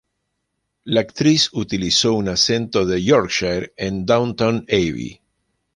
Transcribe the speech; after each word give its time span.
La 0.85 0.99
actriz 1.01 1.51
utilizó 1.53 2.13
un 2.15 2.27
acento 2.29 2.87
de 2.87 3.03
Yorkshire 3.03 3.71
en 3.77 4.03
Downton 4.03 4.65
Abbey. 4.67 5.21